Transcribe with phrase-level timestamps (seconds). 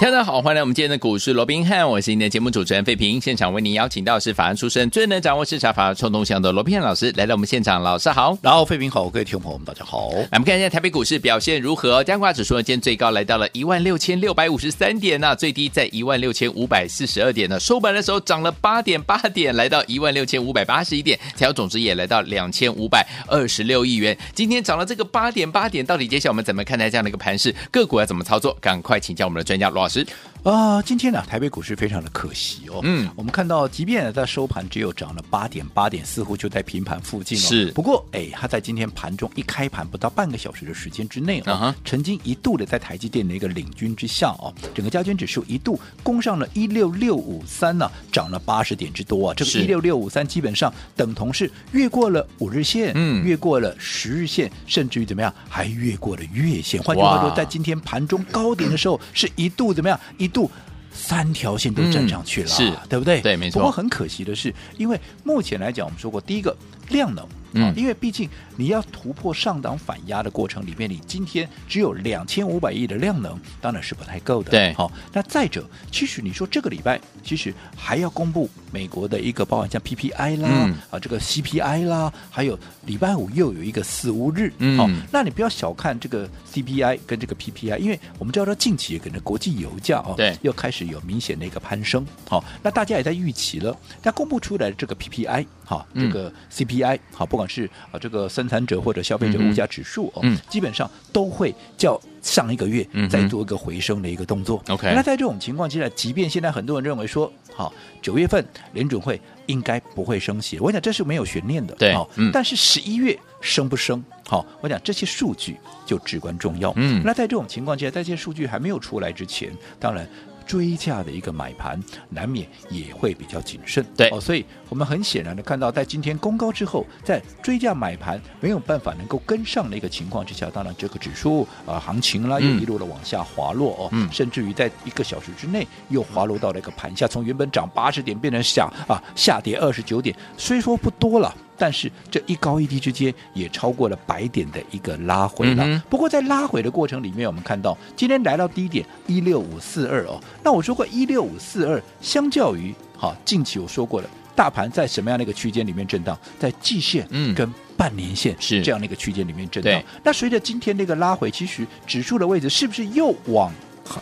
[0.00, 3.20] 大家好，欢迎来我们今天的股市罗宾汉，我是您的节目主持人费平。
[3.20, 8.34] 现场为您邀请到是法案出身、最能掌握市场法案冲动向的罗宾汉老师来到我们现场，老师好。
[8.40, 10.08] 然后费平好，各位听众朋友们大家好。
[10.08, 12.02] 来，我们看一下台北股市表现如何？
[12.02, 17.60] 加挂指数呢，今天最高来到了一万六千六百五十三点呢，最低在一万六千五百四十二点呢。
[17.60, 24.16] 收盘的时候涨了八点八点，来到一万六千五百八十一点，成交总值也来到两千五百二十六亿元。
[24.34, 27.54] 今天涨了这个八点八点，到底接下来我们怎么看待这样的一个盘势？
[27.70, 28.56] 个股要怎么操作？
[28.62, 30.06] 赶快请教我们的专家罗老师。
[30.42, 32.80] 啊、呃，今天呢，台北股市非常的可惜哦。
[32.82, 37.42] 嗯，我们看到，即便在收盘只有涨了八点八点，似乎就在平盘附近哦。
[37.42, 37.66] 是。
[37.72, 49.34] 不过，哎，它在今天盘中一开盘不到半个小时的时间之内啊、哦，曾经一度的在台积电的一个领军之下哦，整个加权指数一度攻上了一六六五三呢，涨了八十点之多啊。
[49.36, 56.82] 这个一六六五三基本上等同是越过了五日线，嗯，越过了十日线，甚至于怎么样，还越过了月线。
[56.82, 60.00] 换句话说，在今天盘中高点的时候，是一度怎么样？
[60.16, 60.50] 一度
[60.92, 63.20] 三条线都站上去了，嗯、是对不对？
[63.20, 63.60] 对，没错。
[63.60, 66.56] 不过很可惜的是，因为目前来讲，我们说过，第一个
[66.88, 67.26] 量能。
[67.52, 74.50] 嗯，因为毕竟你要突破上档反压的过程里面，你今天只有两千五百亿的量能，当然是不太够的。
[74.50, 82.56] 对，好，那再者，其实你说这个礼拜其实还要公布美国的一个，包含像 PPI 啦，嗯、啊这个 CPI 啦，还有
[82.86, 97.39] 礼拜五又有一个四五日，嗯，好，那你不要小看这个 CPI 跟这个 PPI，因为我们知道说近期可能国际油价哦，对，又开始有明显的一个攀升，好，那大家也在预期了，那公布出来的这个 PPI，好，这个 CPI，好不。
[97.40, 104.62] 不管是啊这个生产者或者消费者物价指数哦，嗯、基本上都会较上一个月再做一个回升的一个动作。
[104.68, 111.74] OK，、嗯、那在这种情况之下，即便现在很多人认为说，好九月份联准会应该不会升息，我想这是没有悬念的。
[111.76, 114.04] 对，好，嗯、但是十一月升不升？
[114.26, 115.56] 好，我想这些数据
[115.86, 116.74] 就至关重要。
[116.76, 120.06] 嗯，那在这种情况之下，在这些数据还没有出来之前，当然。
[120.50, 123.86] 追价的一个买盘，难免也会比较谨慎。
[123.96, 141.32] 对哦，所以我们很显然的看到，在今天攻高之后，在追价买盘没有办法能够跟上的一个情况之下，当然这个指数啊、呃、行情啦又一路的往下滑落哦，嗯、甚至于在一个小时之内又滑落到了一个盘下，从原本涨八十点变成下啊下跌二十九点，虽说不多了。
[141.60, 145.62] 但是这一高一低之间也超过了百点的一个拉回了。
[145.66, 150.18] 嗯、不过在拉回的过程里面，我们看到今天来到低点一六五四二哦。
[150.42, 156.18] 那我说过一六五四二，相较于好近期我说过了，大盘在什么样的一个区间里面震荡？
[156.38, 159.82] 在季线跟半年线是这样的一个区间里面震荡。
[160.02, 163.52] 那随着今天那个拉回，其实指数的位置是不是又往？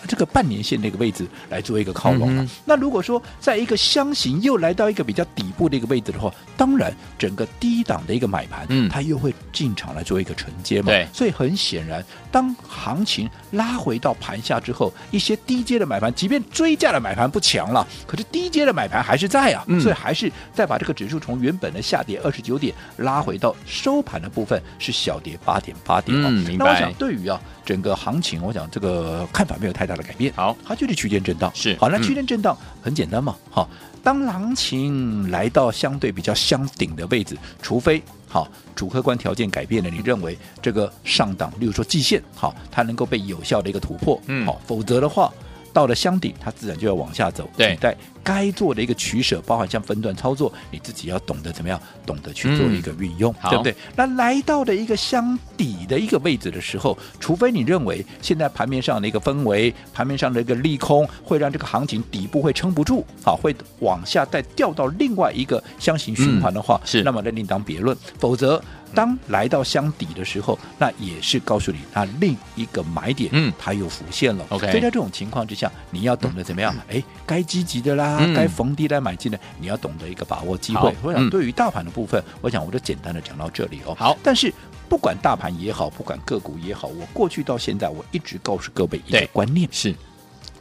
[0.06, 2.42] 这个半年线那个位置来做一个靠拢了。
[2.42, 10.88] 嗯、那如果说在一个箱型又来到一个比较底部的一个位置的话，当然整个低档的一个买盘，嗯，它又会进场来做一个承接嘛。
[10.88, 26.16] 对，所以很显然，当行情拉回到盘下之后，一些低阶的买盘，即便追价的买盘不强了，可是低阶的买盘还是在啊，嗯、所以还是再把这个指数从原本的下跌二十九点拉回到收盘的部分是小跌八点八点。
[26.20, 26.64] 嗯，明白。
[26.66, 27.40] 那我想对于啊。
[27.68, 30.32] 整个行情，我想这个看法没有太大的改变。
[30.34, 31.52] 好，它就是区间震荡。
[31.54, 33.36] 是，好，那区间震荡很简单嘛。
[33.50, 33.68] 好，
[34.02, 45.30] 当行情来到相对比较相顶的位置，除非好主客观条件改变了，你认为这个上档，例如说季线，好，它能够被有效的一个突破，嗯，好，否则的话。
[45.72, 47.48] 到了箱顶，它自然就要往下走。
[47.56, 53.74] 对，在该做的一个取舍，包含像分段操作，你自己要懂得怎么样，懂得去做一个运用，嗯、对不对？
[53.96, 67.96] 那来到的一个箱底的一个位置的时候，除非你认为现在盘面上的一个氛围，盘面上的一个利空，会让这个行情底部会撑不住，好，会往下再掉到另外一个箱型循环的话，嗯、是，那么那另当别论。
[68.18, 68.62] 否则。
[68.94, 74.44] 当来到箱底的时候，那也是告诉你，那另一个买点，嗯，它又浮现了。
[74.48, 76.74] OK，所以在这种情况之下，你要懂得怎么样？
[76.88, 80.94] 哎、嗯，该积极的啦，嗯、该逢低来买进的，你要懂得一个把握机会。
[81.02, 83.94] 我想，对于大盘的部分，嗯、我想我就简单的讲到这里哦。
[83.98, 84.52] 好，但是
[84.88, 89.94] 不管大盘也好，不管个股也好，我过去到现在，我一直告诉各位一个观念：是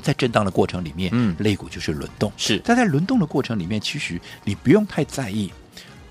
[0.02, 2.32] 在震荡的过程里面，嗯，类股就是轮动。
[2.38, 5.52] 是，但在轮动的过程里面，其实你不用太在意。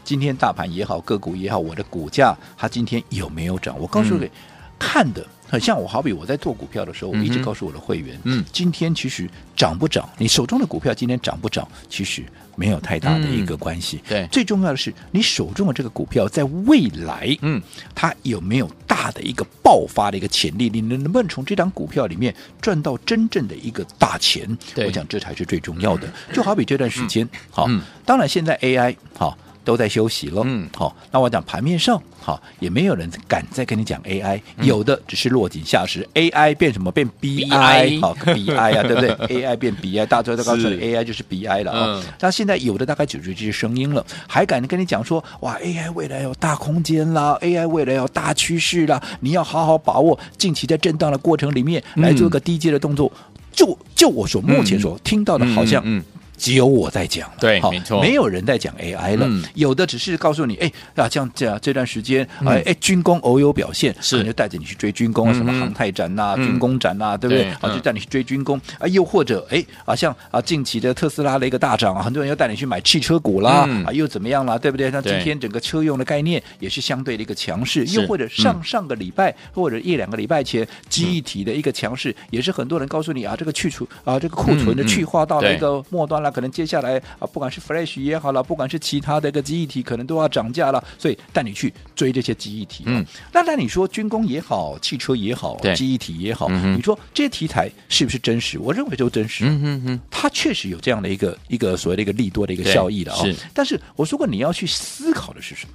[0.07, 3.77] 今天大盘也好，个股也好，我的股价它今天有没有涨？
[3.77, 4.31] 我告诉你，嗯、
[4.79, 12.23] 看的很像我，好比我在做股票的时候，我一直告诉我的会员，嗯，今天其实涨不涨，你手中的股票今天涨不涨，其实
[12.55, 13.97] 没有太大的一个关系。
[14.05, 17.61] 嗯、对，最重要的是你手中的这个股票在未来，嗯，
[17.93, 20.71] 它有没有大的一个爆发的一个潜力？
[20.73, 24.57] 你能能不能从这张股票里面赚到真正的一个大钱？
[24.73, 26.09] 对，我讲这才是最重要的。
[26.33, 29.37] 就好比这段时间，嗯、好，嗯、当然现在 AI 好。
[29.67, 36.93] 都在休息了，嗯，好，那我讲盘面上，好，也没有人敢再跟你讲 AI，、嗯、有的只是落井下石，AI 变什么？
[36.93, 42.01] 变 BI，好 BI 啊， 对不对？AI 变 BI，大家都告诉你 AI 就是 BI 了啊。
[42.21, 53.11] 那、嗯、现在有的大概只是这些声音了，还敢跟你讲说，哇，AI 未来有大空间啦，AI 未来有大趋势啦，你要好好把握近期在震荡的过程里面来做个低阶的动作。
[53.17, 55.99] 嗯、就就我所目前所听到的，好像嗯。
[55.99, 56.05] 嗯
[56.37, 64.27] 只有我在讲了，对，没错，没有人在讲 AI 了，有的只是告诉你，哎，啊，像这样这段时间，哎哎，军工偶有表现，是。
[64.27, 67.49] 就带着你去追军工，什么航太展呐、军工展呐，对不对？
[67.61, 74.91] 啊，就带你去追军工啊，又或者，哎，啊，像啊，近期的特斯拉的一个大涨啊，很多人又带你去买汽车股啦，啊，又怎么样啦，对不对？
[74.91, 86.99] 像今天整个车用的概念也是相对的一个强势，又或者上上个礼拜或者一两个礼拜前，记忆体的一个强势，也是很多人告诉你啊，这个去除啊，这个库存的去化到了一个末端了，可能接下来。
[87.19, 92.83] 啊，不管是 Flash 也好了，不管是其他的一个记忆体，可能都要涨价了，所以带你去追这些记忆体。
[92.87, 98.59] 嗯，那那你说军工也好，汽车也好，对记忆体也好，嗯、你说这些题材是不是真实？
[98.59, 99.45] 我认为都真实。
[99.45, 103.35] 嗯嗯嗯，它确实有这样的一个一个所谓的一个利多的一个效益的啊、哦。
[103.55, 105.75] 但是我说过你要去思考的是什么？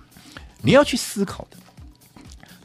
[0.62, 1.58] 你要去思考的，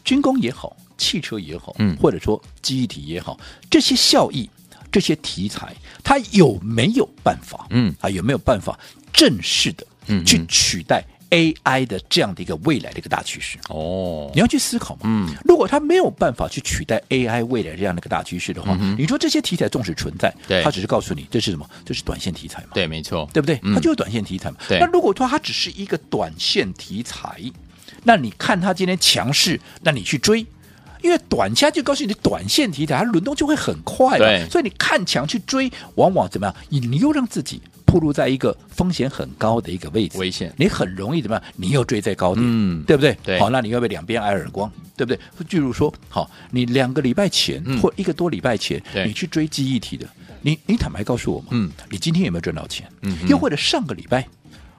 [0.04, 3.38] 军工也好，汽车也好，嗯，或者说记忆体也好，
[3.70, 4.48] 这些效益。
[4.96, 7.66] 这些题材，它有没有办法？
[7.68, 8.78] 嗯，啊，有没有办法
[9.12, 9.86] 正式的
[10.24, 13.58] 去取代 AI 的这样的一个未来的一个大趋势？
[13.68, 15.02] 哦，你要去思考嘛。
[15.04, 21.68] 嗯，如果它没有办法去取代 AI 未来这样的一个大趋势的话，嗯、你说这些题材纵使存在，对，它只是告诉你这是什么？
[21.84, 22.70] 这是短线题材嘛？
[22.72, 23.60] 对，没错，对不对？
[23.74, 24.56] 它就是短线题材嘛。
[24.66, 24.78] 对。
[24.78, 27.38] 那如果说它只是一个短线题材，
[28.04, 30.46] 那你看它今天强势，那你去追。
[31.02, 36.56] 因为短线就告诉你，短线题材它轮动就会很快，对，所以你看强去追，往往怎么样？
[36.68, 40.52] 你你又让自己暴露在一个风险很高的一个位置，危险。
[40.56, 41.44] 你很容易怎么样？
[41.56, 43.16] 你又追在高点，嗯，对不对？
[43.22, 43.38] 对。
[43.38, 44.70] 好，那你要不会两边挨耳光？
[44.96, 45.18] 对不对？
[45.48, 50.08] 就如说，好，你两个礼拜前、嗯、或一个多礼拜前，你去追记忆体的，
[50.40, 52.86] 你你坦白告诉我嘛，嗯，你今天有没有赚到钱？
[53.02, 54.26] 嗯，又或者上个礼拜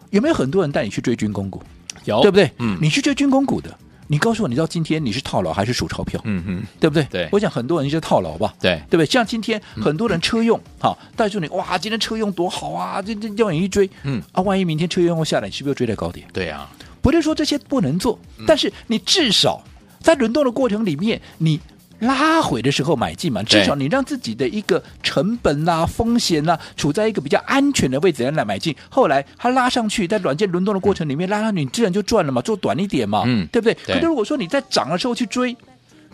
[0.09, 1.61] 有没有很多人带你去追军工股？
[2.05, 2.51] 有，对不对？
[2.57, 3.77] 嗯，你去追军工股的。
[4.07, 6.19] 你告诉我，你知道今天你是套牢还是数钞票？
[6.23, 7.03] 嗯嗯，对不对？
[7.11, 8.53] 对，我想很多人是套牢吧？
[8.59, 9.05] 对，对不对？
[9.05, 13.01] 像今天很多人车用，好带住你，哇，今天车用多好啊！
[13.01, 16.27] 这这叫你一追，嗯啊，万一明天车用下来，你是不是又追在高点？
[16.31, 16.69] 对啊，
[17.01, 19.61] 不是说这些不能做，但是你至少
[19.99, 21.59] 在轮动的过程里面，你。
[21.99, 28.75] 拉回的时候买进嘛，至少你让自己的一个成本啦、啊、风险啦、啊，处在一个比较安全的位置来买进。
[28.89, 33.73] 后来它拉上去，在软件轮动的过程里面拉上去，你自然就赚了嘛，做短一点嘛，嗯，对不对？
[33.85, 33.95] 对。
[33.95, 35.55] 可是如果说你在涨的时候去追，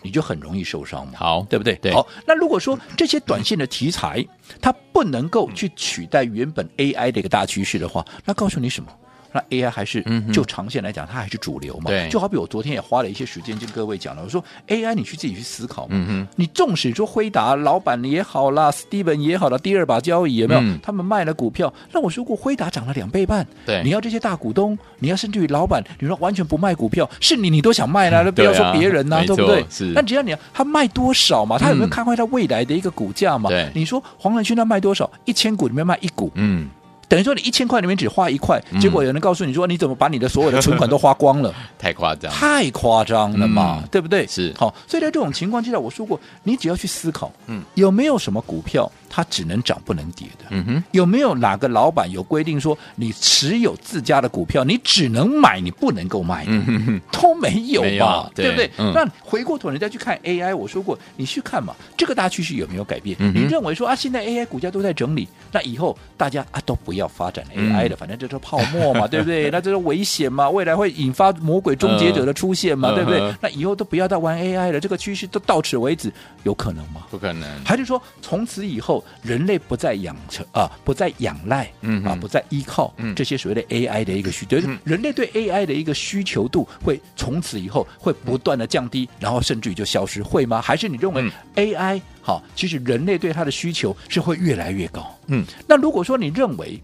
[0.02, 1.74] 你就很容易受伤嘛，好，对不对？
[1.76, 1.92] 对。
[1.92, 4.24] 好，那如果说这些短线的题材
[4.60, 8.90] 它不能够去取代原本 AI 的一个大趋势的话，那告诉你什么？
[9.34, 10.00] 那 AI 还是
[10.32, 11.90] 就长线来讲，它还是主流嘛？
[11.90, 15.88] 对，就好比我昨天也花了一些时间跟各位讲了，我说 AI 你去自己去思考嘛。
[15.90, 20.62] 嗯哼，你纵使说辉达老板也好啦，Steven 也好啦，第二把交椅有没有？
[20.80, 23.44] 他们卖了股票，那我说过辉达涨了两倍半。
[23.66, 29.66] 对，你要这些大股东，你要甚至于老板，你说完全不卖股票，是你你都想卖了，那不要说别人呐，对不对？
[29.68, 29.86] 是。
[29.94, 33.50] 那只要你他卖多少嘛，他有没有看坏他未来的一个股价嘛？
[33.50, 35.10] 对，你说黄仁勋他卖多少？
[35.24, 36.30] 一千股里面卖一股。
[36.34, 36.68] 嗯。
[37.08, 41.54] 等于说你一千块里面只花一块，结果有人告诉你说，你怎么把你的所有的存款都花光了？
[41.78, 44.26] 太夸张，太夸张了嘛，对不对？
[44.26, 44.52] 是。
[44.56, 50.46] 好，所以在这种情况之下，我说过，你只要去思考，嗯，有没有什么股票它只能涨不能跌的？
[50.50, 56.44] 嗯哼，有没有哪个老板有规定说，你持有自家的股票，你只能买，你不能够卖？
[56.48, 58.28] 嗯哼，都没有吧？
[58.34, 58.68] 对不对？
[58.92, 63.16] 那回过头你再去看 AI，我说过，你去看嘛，这个大趋势有没有改变？
[63.20, 69.48] 你认为说啊，现在 AI 股价都在整理，那以后大家啊都不要发展 AI 的，反正这是泡沫嘛， 对不对？
[69.52, 73.32] 那这是危险嘛，未来会引发魔鬼终结者的出现嘛，对不对？
[73.40, 77.02] 那以后都不要再玩 AI 了，这个趋势都到此为止，有可能吗？
[77.12, 77.44] 不可能。
[77.64, 90.60] 还是说从此以后人类不再养成啊，不再仰赖，嗯啊，不再依靠这些所谓的 AI 的一个需求，人类对 AI 的一个需求度会从此以后会不断的降低，然后甚至于就消失，会吗？
[90.60, 92.00] 还是你认为 AI？
[92.22, 95.14] 好，其实人类对它的需求是会越来越高。
[95.26, 96.80] 嗯，那如果说你认为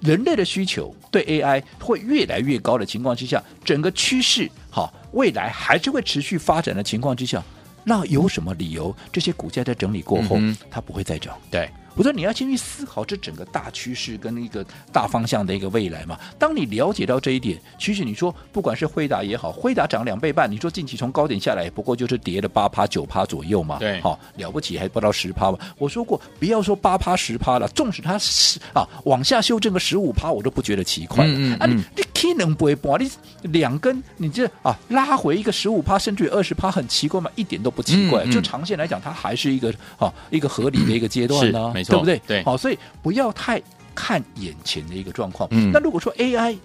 [0.00, 7.42] 人类的需求对 AI 会越来越高的情况之下，整个趋势好，未来还是会持续发展的情况之下，
[7.84, 11.36] 那有什么理由这些股价在整理过后，嗯、它不会再涨？
[11.50, 11.70] 对。
[11.94, 16.18] 我说你要先去思考这整个大趋势跟一个大方向的一个未来嘛。
[16.38, 23.78] 当你了解到这一点，其实你说不管是辉达也好，辉达涨两倍半，你说近期从高点下来，不过就是跌了八趴九趴左右嘛。
[23.78, 25.58] 对，好、哦、了不起还不到十趴嘛。
[25.78, 31.24] 我说过不要说八趴十趴了，纵使它十啊往下修正个十五趴，我都不觉得奇怪。
[31.24, 33.08] 嗯，嗯，嗯啊，你你可能不会把你
[33.42, 37.30] 两根你这啊拉回一个十五趴甚至于二十趴，很奇怪吗？
[37.36, 38.26] 一点都不奇怪。
[38.26, 41.72] 就长线来讲，它还是一个啊一个合理的一个阶段呢。
[41.92, 42.20] 对不对？
[42.26, 43.60] 对，好，所以不要太
[43.94, 45.48] 看眼前的一个状况。
[45.52, 46.56] 嗯，那如果说 AI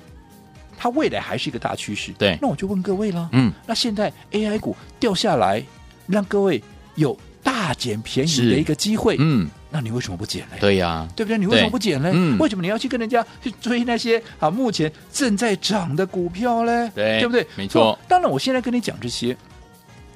[0.77, 5.61] 它未来还是一个大趋势，对，那我就问各位了，嗯，那现在 AI 股掉下来，
[6.07, 6.63] 让各位
[6.95, 10.55] 有大捡便宜的一个机会，嗯，那你为什么不捡呢？
[10.59, 11.37] 对呀，对不对？
[11.37, 12.09] 你为什么不捡呢？
[12.13, 16.89] 嗯，为什么你要去跟人家去追那些啊目前正在涨的股票呢？
[16.95, 17.45] 对，对不对？
[17.55, 17.97] 没错。
[18.07, 19.35] 当然，我现在跟你讲这些。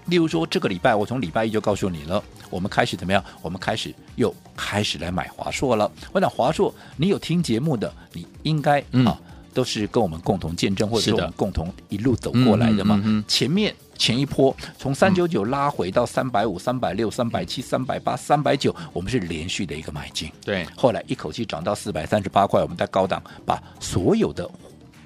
[0.06, 3.24] 例如说，这个礼拜我从礼拜一就告诉你了，我们开始怎么样？
[3.42, 5.90] 我们开始又开始来买华硕了。
[6.12, 9.18] 我想华硕，你有听节目的，你应该、嗯、啊
[9.54, 12.96] 都是跟我们共同见证，或者说我们共同一路走过来的嘛。
[12.98, 20.30] 嗯嗯嗯、前面前一波从三九九拉回到三百五、三百六、三百七、三百八、三百九，我们是连续的一个买进。
[20.44, 24.50] 对，后来一口气涨到四百三十八块，我们在高档把所有的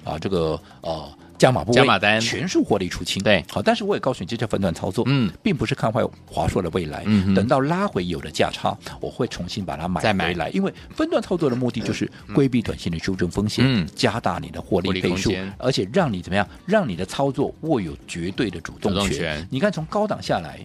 [0.02, 1.08] 啊这个呃。
[1.38, 3.22] 加码部位，加码单全数获利出清。
[3.22, 7.04] 对，好，但是我也告诉你，这叫分段操作，嗯，并不是看坏华硕的未来。
[7.06, 10.50] 嗯，等到拉回有了价差，我会重新把它买回来。
[10.50, 19.02] 因为分段操作的目的就是规避短线的修正风险，嗯，加大你的获利倍数，而且让你怎么样，让你的操作握有绝对的主动权。
[19.02, 19.48] 主动权。
[19.50, 20.58] 你看，从高档下来。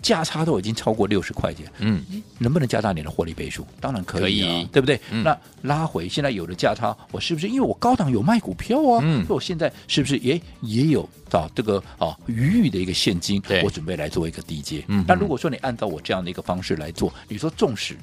[0.00, 2.04] 价差都已经超过六十块钱，嗯，
[2.38, 3.66] 能不能加大你的获利倍数？
[3.80, 5.00] 当然可以啊，对不对？
[5.10, 9.00] 嗯、那拉回现在有的价差，我是不是因为我高档有卖股票啊？
[9.02, 13.42] 嗯，所以我现在是不是也也有啊这个啊余裕的一个现金？
[13.64, 14.84] 我准备来做一个低阶。
[14.88, 17.96] 嗯，那如果说你按照我这样的一个方式来做，你说纵使。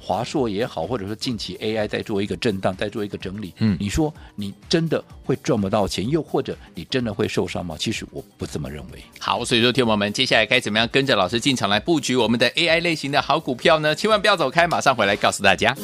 [0.00, 7.76] 华硕也好，或者说近期 AI 在做一个震荡，在做一个整理，嗯，你说你真的会赚不到钱，又或者你真的会受伤吗？
[7.78, 9.04] 其实我不这么认为。
[9.18, 13.94] 好，所以说，听友们，接下来该怎么样跟着老师进场来布局我们的 AI 类型的好股票呢？
[13.94, 15.76] 千万不要走开，马上回来告诉大家。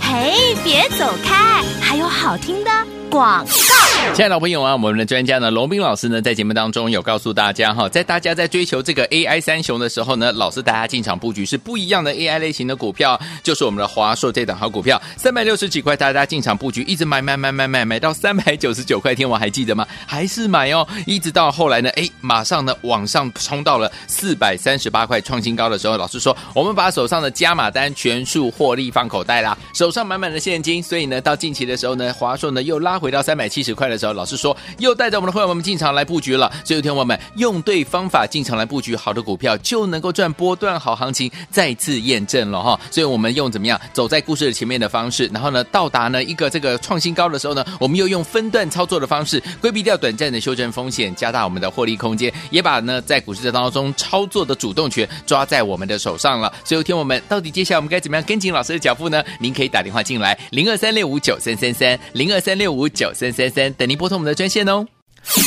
[0.00, 2.70] 嘿，别走开，还有好听的
[3.10, 3.65] 广告。
[4.14, 19.86] 亲爱的朋友啊，我们的专家呢，龙斌老师呢，在节目当中有告诉大家哈，在大家在追求这个 AI 三雄的时候呢，老师大家进场布局是不一样的 AI 类型的股票，就是我们的华硕这档好股票，三百六十几块，大家进场布局，一直买买买买买买到三百九十九块，天王还记得吗？
[20.06, 36.50] 还是买哦，一直到后来呢，哎，马上呢往上冲到了四百三十八块创新高的时候，老师说我们把手上的加码单全数获利放口袋啦，手上满满的现金，所以呢，到近期的时候呢，华硕呢又拉回到三百七十块的时候，老师说又带着我们的会员们进场来布局了。
[36.64, 42.78] 所以，听我们用对方法进场来布局好的股票，就能够赚波段好行情，再次验证了哈。
[42.90, 56.52] 所以我们用怎么样走在故事的前面的方式，然后呢，到达呢一个这个创新高的时候呢，我们又用分段操作的方式，规避掉短暂的修正风险，加大我们的获利空间，也把呢在股市的当中操作的主动权抓在我们的手上了。
[56.64, 59.22] 所以，听我们到底接下来我们该怎么样跟紧老师的脚步呢？
[59.38, 64.86] 您可以打电话进来，零二三六五九三三三，零二三六五九三三三，您拨通我们的专线哦。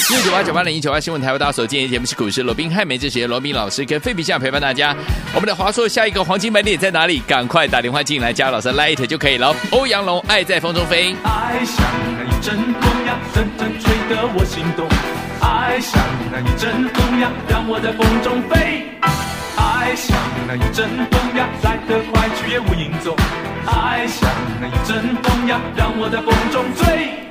[0.09, 4.93] 六九八九八零一九八新闻台为大家所见的节目是股市罗宾汉梅志学罗宾老师跟费比相陪伴大家。
[5.33, 7.19] 我们的华硕下一个黄金买点在哪里？
[7.27, 9.55] 赶快打电话进来加老师 Light 就可以了。
[9.71, 11.15] 欧阳龙爱在风中飞。
[11.23, 11.85] 爱像
[12.17, 14.85] 那一阵风呀，阵阵吹得我心动。
[15.39, 18.83] 爱像那一阵风呀，让我在风中飞。
[19.55, 23.15] 爱像那一阵风呀，来得快去也无影踪。
[23.65, 24.29] 爱像
[24.59, 27.28] 那一阵风呀，让我在风中追。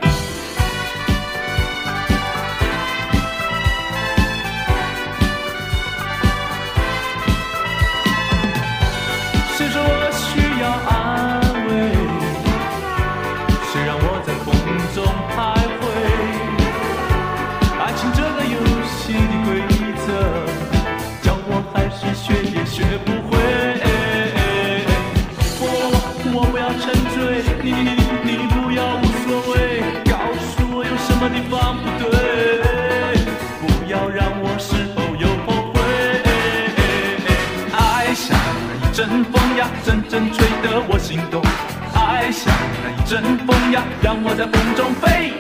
[44.39, 45.33] 在风中飞。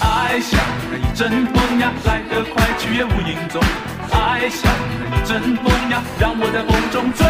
[0.00, 3.58] 爱像那一阵风呀，来得快去也无影踪。
[4.10, 4.70] 爱像
[5.00, 7.26] 那一阵风呀，让我在风中追。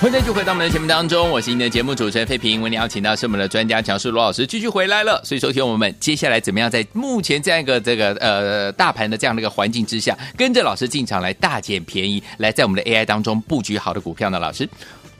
[0.00, 2.60] 欢迎继续回到我们的节目当中，我是您的节目主持人费平。
[2.60, 5.22] 为您邀请到是我们的专家强势罗老师继续回来了。
[5.24, 14.40] 所以，说听我们接下来怎么样，在目前这样一个这个呃大盘的这样的一个环境之下，跟着老师进场来大捡便宜，来在我们的 AI 当中布局好的股票呢？
[14.40, 14.68] 老师。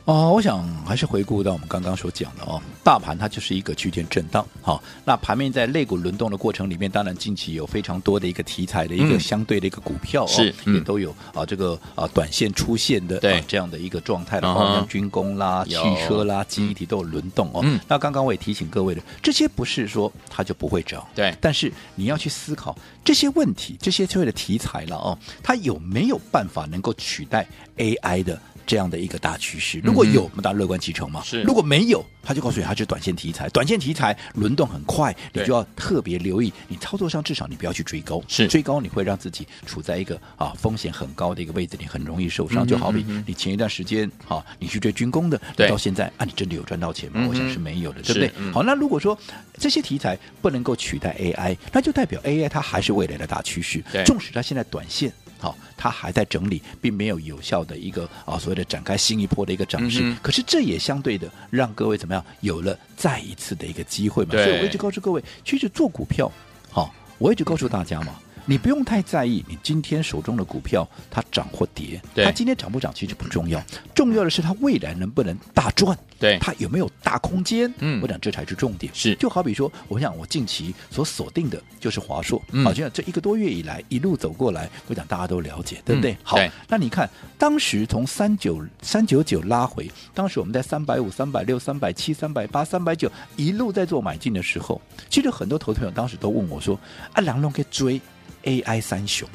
[0.09, 4.43] 哦，我想还是回顾到我们刚刚所讲的哦，大盘它就是一个区间震荡。
[4.63, 15.75] 好、哦，那盘面在肋骨轮动的过程里面，当然近期有非常多的一个题材的一个相对的一个股票、哦嗯、是、嗯、也都有啊这个啊短线出现的对、啊、这样的一个状态的，包括像军工啦、汽
[16.07, 17.61] 车啦、记忆体都有轮动哦。
[17.65, 22.75] 嗯、那刚刚我也提醒各位的，这些不是说它就不会涨，对，但是你要去思考
[23.05, 27.47] 这些问题，这些所谓的题材了哦，它有没有办法能够取代
[27.77, 28.41] AI 的？
[28.69, 31.23] 这样的一个大趋势，如果有，我们当然乐观其成嘛。
[31.25, 36.53] 是，如果没有，他就告诉你，它是短线题材，短线题材轮动很快，你就要特别留意。
[36.69, 42.67] 你操作上至少你不要去追高，是追高你会让自己处在一个啊风险很高的一个位置，你很容易受伤。
[42.67, 47.27] 就好比你前一段时间哈，你去追军工的，到现在啊，你真的有赚到钱吗？
[47.27, 48.53] 我想是没有的，对不对？
[48.53, 49.19] 好，那如果说
[49.57, 53.83] 这些题材不能够取代 AI，那就代表 AI 它还是未来的大趋势。
[54.05, 55.11] 纵使它现在短线。
[55.39, 60.01] 好，它还在整理，并没有有效的一个啊所谓的展开新一波的一个涨势。
[60.03, 64.33] 嗯、可是这也相对的让各位怎么样有了再一次的一个机会嘛？
[64.33, 66.31] 所以我一直告诉各位，其实做股票，
[66.71, 68.19] 好，我一直告诉大家嘛，
[68.49, 73.63] 你不用太在意你今天手中的股票它涨或跌，它今天涨不涨其实不重要，
[73.95, 75.97] 重要的是它未来能不能大赚。
[76.19, 77.73] 对，它有没有大空间？
[77.79, 78.93] 嗯，我讲这才是重点。
[78.95, 82.43] 是，就好比说，我想我近期所锁定的就是华硕。
[82.51, 86.17] 嗯，好像这一个多月以来一路走过来，我讲大家都了解，对不对？
[86.25, 96.81] 好，那你看当时从三九三九九拉回，当时我们在三百五、三百六、三百七、三百八、三百九一路在做买进的时候，其实很多投资朋友当时都问我说
[97.13, 98.01] ：“啊，郎龙可以追
[98.45, 99.29] AI 三雄。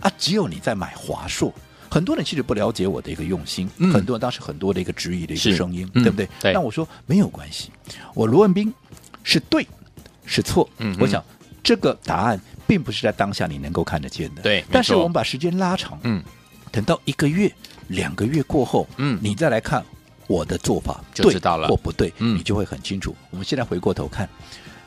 [0.00, 1.52] 啊，只有你在买华硕。”
[1.92, 6.26] 很多人其实不了解我的一个用心，嗯、很多人当时很多的一个质疑的一个声音，对不对？
[6.40, 7.70] 但我说没有关系，
[8.14, 8.72] 我罗文斌
[9.22, 9.68] 是对
[10.24, 11.22] 是错，嗯、我想
[11.62, 14.64] 这个答案并不是在当下你能够看得见的，对。
[14.72, 16.24] 但是我们把时间拉长，嗯，
[16.70, 17.52] 等到一个月、
[17.88, 19.84] 两个月过后，嗯，你再来看
[20.28, 21.68] 我的做法，就知道了。
[21.68, 23.14] 或不对，嗯、你就会很清楚。
[23.28, 24.26] 我们现在回过头看，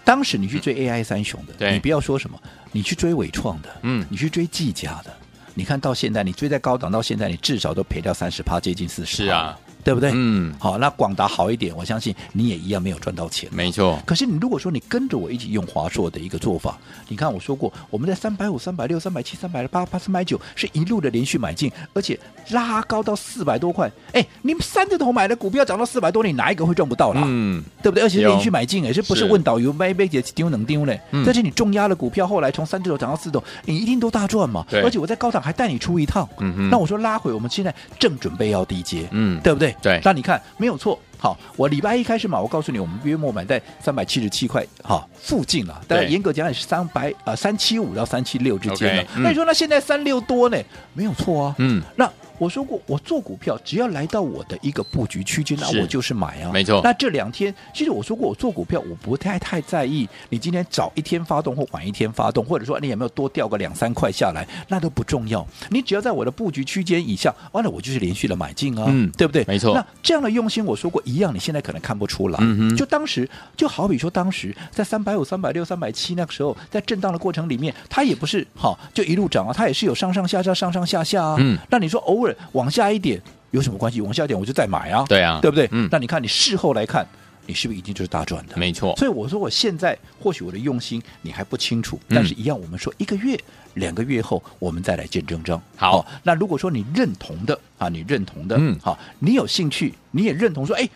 [0.06, 2.40] 当时你去追 AI 三雄的，对你不要说什么，
[2.72, 5.12] 你去追伟创的，嗯，你去追技嘉的。
[5.56, 9.24] 你看到现在，你追在高档，到现在你至少都赔掉三十趴，接近四十。
[9.24, 9.58] 是啊。
[9.86, 10.10] 对不对？
[10.16, 13.48] 嗯，好，那广达好一点，我相信你也一样没有赚到钱。
[13.54, 14.00] 没错。
[14.04, 16.76] 可是你如果说你跟着我一起用华硕的一个做法，
[17.08, 22.20] 你看我说过，我们在三百五、三百六、三百七、三百八、八三百九是一路的连续买进，而且
[22.50, 23.92] 拉高到四百多块。
[24.14, 27.22] 哎，你们三字头买的股票涨到四百多，你哪一个会赚不到啦？
[27.24, 28.04] 嗯，对不对？
[28.04, 31.00] 而且是连续买进，哎，这不是问导游买买几丢能丢嘞？
[31.24, 34.66] 但是你重压的股票，后来从三字头涨到四字头，你一定都大赚嘛？
[34.68, 34.82] 对。
[34.82, 36.28] 而且我在高档还带你出一趟。
[36.40, 36.70] 嗯哼。
[36.72, 39.75] 那我说拉回，我们现在正准备要低接，嗯，对不对？
[39.82, 40.00] 对。
[40.04, 40.42] 那你看。
[40.58, 49.04] 没有错，好，我礼拜一开始买，我告诉你，我们约莫买在三百七十七块哈附近了，但严格讲也是三百啊三七五到三七六之间的。
[49.04, 50.58] Okay, 嗯、那你说那现在三六多呢？
[50.94, 52.12] 没有错啊，嗯，那。
[52.38, 56.52] 我说过，我做股票只要来到我的一个布局区间，那我就是买啊。
[56.52, 56.82] 没错。
[56.84, 65.48] 那这两天，其实我说过，我做股票我不太太在意你今天早一天发动或晚一天发动，或者说你有没有多掉个两三块下来，那都不重要。
[65.70, 69.46] 你只要在我的布局区间以下，完了我就是连续的买进啊，嗯，对不对？
[69.48, 69.74] 没错。
[69.74, 72.38] 那这样的用心，我说过一样，你现在可能看不出来。
[72.42, 72.76] 嗯。
[72.76, 81.38] 就当时就好比说，当时在三百五、三百六、三百七那个时候，在震荡的过程里面，它也不是好就一路涨啊，它也是有上上下下、上上下下啊。
[81.40, 81.58] 嗯。
[81.70, 83.00] 那你说偶尔往下一。
[83.06, 84.02] 点有什么关系？
[84.02, 85.70] 往下一点我就再买啊，对啊，对不对？
[85.72, 87.08] 嗯，那你看你事后来看，
[87.46, 88.58] 你是不是一定就是大赚的？
[88.58, 88.96] 没错。
[88.98, 93.40] 所以我说我现在或许我的用心你还不清楚，但是一样，我们说一个月、
[93.76, 95.62] 两个月后我们再来见真章。
[95.76, 100.90] 好，哦，那如果说你认同的啊，你认同的，嗯，好，你有兴趣，你也认同说，哎。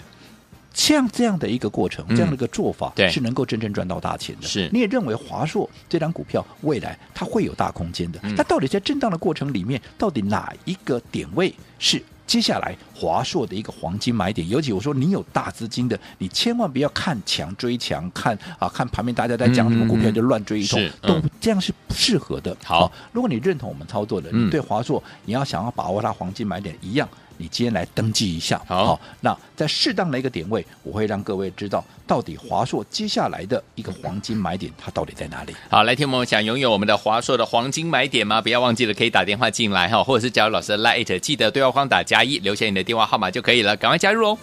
[0.72, 4.48] 像这样的一个过程，这样的一个做法，对，是能够真正赚到大钱的。
[4.48, 8.20] 是，你也认为华硕这张股票未来它会有大空间的？
[8.38, 14.48] 那到底在震荡的过程里面，到底哪一个点位是接下来华硕的一个黄金买点？
[14.48, 22.56] 尤其我说你有大资金的，你千万不要看强追强，看啊看旁边大家在讲什么股票就乱追一通，都这样是不适合的。
[22.64, 27.10] 好，如果你认同我们操作的，你对华硕你要想要把握它黄金买点一样。
[27.42, 35.56] 你今天来登记一下，好，好，那在适当的一个点位，我会让各位知道到底华硕接下来的一个黄金买点，它到底在哪里？
[35.70, 38.42] 好，来听我们想拥有我们的华硕的黄金买点吗？
[38.42, 44.38] 不要忘记了，可以打电话进来哈，或者是加入老师的 Lite，记得对话框打加一，留下你的电话号码就可以了，赶快加入哦。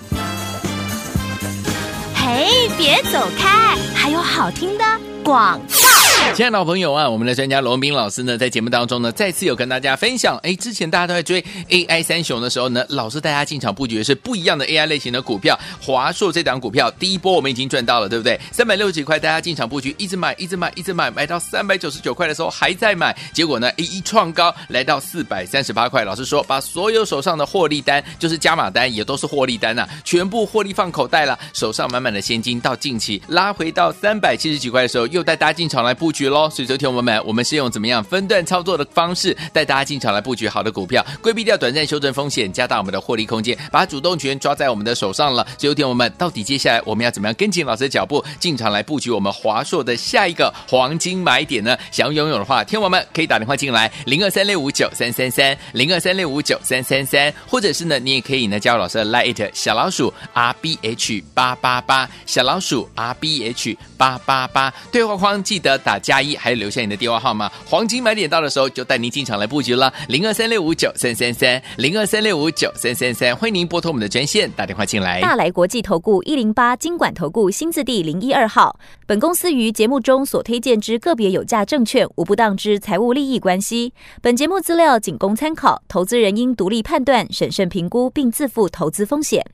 [2.14, 4.84] 嘿，别走开，还有好听的
[5.22, 5.85] 广告。
[6.34, 10.36] 亲爱的老朋友啊，我们的专家罗文彬老师呢，在节目当中呢，再次有跟大家分享。
[10.42, 15.58] 哎，之前大家都在追 AI 三雄的时候呢，老师带大家进场布局的是不一样的 AI 类型的股票。
[15.80, 18.38] 华硕这档股票，第一波我们已经赚到了，对不对？
[18.52, 26.04] 三百六十几块，大家进场布局，一直买，一直买，一直买，买到三百九十九块的时候还在买，结果呢，一创高来到四百三十八块。
[26.04, 32.60] 老师说，把所有手上的获利单，就是加码单，也都是获利单呐、全部获利放口袋了，手上满满的现金。
[32.60, 36.15] 到近期拉回到三百七十几块的时候，又带大家进场来布局。
[36.24, 45.46] 喽，所以昨天我们我们是用怎么样分段操作的方式带大家进场来布局好的股票，规避掉短暂修正风险，加大我们的获利空间，把主动权抓在我们的手上了。
[45.58, 51.76] 所以昨天我们到底接下来我们要怎么样跟紧老师的脚步进场来布局我们华硕的下一个黄金买点呢？
[51.92, 66.20] 想要拥有的话，天王们可以打电话进来零二三六五九三三三零二三六五九三三三，或者是呢，你也可以呢加入老师的 Lite 小老鼠 R B H 八八八小老鼠 R B H 八八八对话框记得打加。
[66.20, 75.20] 一还有留下你的电话号码，黄金买点到的时候就带您进场来布局了，零二三六五九三三三，零二三六五九三三三，欢迎您拨通我们的专线打电话进来。
[75.20, 89.44] 大来国际投顾一零八金管投顾新字第零一二号，本公司于节目中所推荐之个别有价证券无不当之财务利益关系，本节目资料仅供参考，投资人应独立判断、审慎评估并自负投资风险。